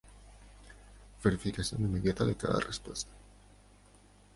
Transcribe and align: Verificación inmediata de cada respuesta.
Verificación 1.23 1.81
inmediata 1.83 2.25
de 2.25 2.35
cada 2.35 2.59
respuesta. 2.59 3.11